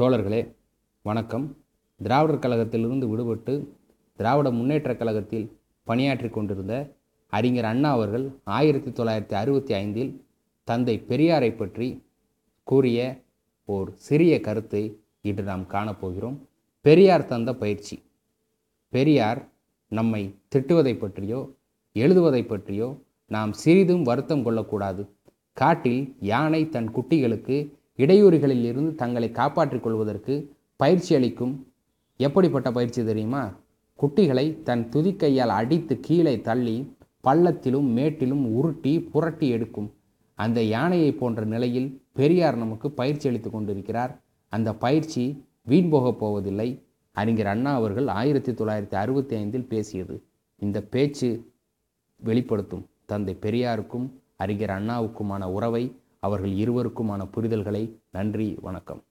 தோழர்களே 0.00 0.54
வணக்கம். 1.02 1.56
திராவிடர் 1.96 2.38
கழகத்திலிருந்து 2.38 3.06
விடுபட்டு 3.06 3.68
திராவிட 4.16 4.50
முன்னேற்றக் 4.50 4.96
கழகத்தில் 4.96 5.58
பணியாற்றி 5.84 6.28
கொண்டிருந்த 6.28 6.94
அறிஞர் 7.26 7.64
அண்ணா 7.64 7.90
அவர்கள் 7.90 8.32
ஆயிரத்தி 8.44 8.90
தொள்ளாயிரத்தி 8.90 9.32
அறுபத்தி 9.32 9.74
ஐந்தில் 9.74 10.24
தந்தை 10.64 11.04
பெரியாரை 11.08 11.56
பற்றி 11.56 12.06
கூறிய 12.62 13.22
ஓர் 13.64 13.92
சிறிய 13.94 14.40
கருத்தை 14.40 15.00
இன்று 15.20 15.42
நாம் 15.42 15.62
காணப்போகிறோம் 15.62 16.36
பெரியார் 16.80 17.24
தந்த 17.24 17.54
பயிற்சி. 17.54 18.02
பெரியார் 18.88 19.48
நம்மை 19.88 20.34
திட்டுவதை 20.54 20.98
பற்றியோ 20.98 21.54
எழுதுவதை 21.92 22.46
பற்றியோ 22.46 23.02
நாம் 23.26 23.52
சிறிதும் 23.52 24.02
வருத்தம் 24.02 24.42
கொள்ளக்கூடாது. 24.42 25.16
காட்டில் 25.52 26.16
யானை 26.20 26.68
தன் 26.68 26.94
குட்டிகளுக்கு 26.94 27.76
இடையூறுகளில் 27.98 28.64
இருந்து 28.64 28.94
தங்களை 28.94 29.30
காப்பாற்றிக் 29.30 29.82
கொள்வதற்கு 29.82 30.34
பயிற்சி 30.76 31.14
அளிக்கும். 31.14 31.72
எப்படிப்பட்ட 32.16 32.72
பயிற்சி 32.72 33.04
தெரியுமா? 33.04 33.56
குட்டிகளை 34.02 34.62
தன் 34.62 34.88
துதிக்கையால் 34.88 35.56
அடித்து 35.60 36.00
கீழே 36.00 36.40
தள்ளி 36.40 36.96
பள்ளத்திலும் 37.24 37.88
மேட்டிலும் 37.92 38.54
உருட்டி 38.54 39.00
புரட்டி 39.00 39.48
எடுக்கும். 39.48 39.92
அந்த 40.34 40.62
யானையை 40.62 41.12
போன்ற 41.12 41.44
நிலையில் 41.44 42.02
பெரியார் 42.12 42.56
நமக்கு 42.56 42.90
பயிற்சி 42.90 43.28
அளித்து 43.28 43.50
கொண்டிருக்கிறார். 43.50 44.22
அந்த 44.48 44.74
பயிற்சி 44.74 45.44
வீண் 45.62 45.88
போகப் 45.88 46.18
போவதில்லை. 46.18 46.82
அறிஞர் 47.12 47.46
அண்ணா 47.46 47.74
அவர்கள் 47.74 48.06
ஆயிரத்தி 48.06 48.52
தொள்ளாயிரத்தி 48.52 48.94
அறுபத்தி 48.94 49.36
ஐந்தில் 49.36 49.68
பேசியது. 49.68 50.22
இந்த 50.56 50.82
பேச்சு 50.82 51.52
வெளிப்படுத்தும் 52.16 52.86
தந்தை 53.06 53.36
பெரியாருக்கும் 53.40 54.10
அறிஞர் 54.36 54.70
அண்ணாவுக்குமான 54.70 55.44
உறவை 55.44 55.96
அவர்கள் 56.18 56.50
இருவருக்குமான 56.50 57.22
புரிதல்களை 57.36 57.82
நன்றி 58.10 58.58
வணக்கம். 58.60 59.02